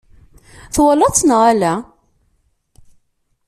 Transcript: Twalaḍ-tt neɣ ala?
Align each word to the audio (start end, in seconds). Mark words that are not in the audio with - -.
Twalaḍ-tt 0.73 1.25
neɣ 1.27 1.41
ala? 1.51 1.73